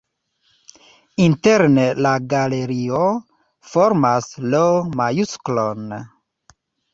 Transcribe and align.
Interne 1.25 1.83
la 2.05 2.13
galerio 2.33 3.03
formas 3.75 4.31
L-majusklon. 4.47 5.95